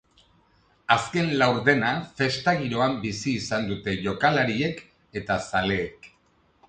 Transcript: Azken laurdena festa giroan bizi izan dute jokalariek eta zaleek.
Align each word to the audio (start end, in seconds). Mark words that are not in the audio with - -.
Azken 0.95 1.27
laurdena 1.41 1.91
festa 2.21 2.55
giroan 2.61 2.97
bizi 3.03 3.37
izan 3.43 3.69
dute 3.73 3.95
jokalariek 4.07 4.83
eta 5.23 5.39
zaleek. 5.51 6.15